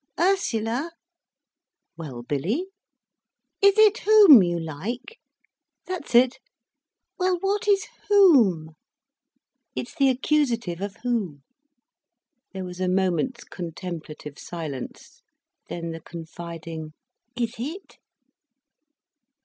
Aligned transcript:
"Ursula?" 0.19 0.93
"Well 1.95 2.23
Billy?" 2.23 2.65
"Is 3.61 3.77
it 3.77 3.99
whom 3.99 4.41
you 4.41 4.59
like?" 4.59 5.19
"That's 5.85 6.15
it." 6.15 6.39
"Well 7.19 7.37
what 7.39 7.67
is 7.67 7.85
whom?" 8.09 8.71
"It's 9.75 9.93
the 9.93 10.09
accusative 10.09 10.81
of 10.81 10.95
who." 11.03 11.41
There 12.51 12.65
was 12.65 12.79
a 12.81 12.89
moment's 12.89 13.43
contemplative 13.43 14.39
silence, 14.39 15.21
then 15.69 15.91
the 15.91 16.01
confiding: 16.01 16.93
"Is 17.35 17.53
it?" 17.59 17.99